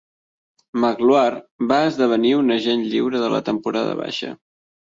Magloire 0.85 1.43
va 1.73 1.77
esdevenir 1.89 2.33
un 2.39 2.57
agent 2.57 2.87
lliure 2.95 3.25
de 3.27 3.31
la 3.35 3.43
temporada 3.51 3.97
baixa. 4.05 4.35